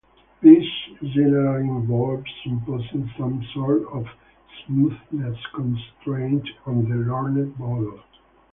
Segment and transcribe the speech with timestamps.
[0.41, 0.65] This
[1.13, 4.07] generally involves imposing some sort of
[4.65, 7.99] smoothness constraint on the learned model.